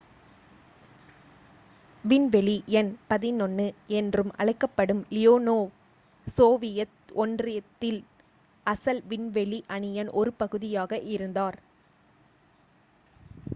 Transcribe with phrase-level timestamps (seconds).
[2.03, 3.67] """விண்வெளி எண் 11"
[3.97, 5.69] என்றும் அழைக்கப்படும் லியோனோவ்
[6.27, 8.01] சோவியத் ஒன்றியத்தின்
[8.65, 11.59] அசல் விண்வெளி அணியின் ஒரு பகுதியாக இருந்தார்.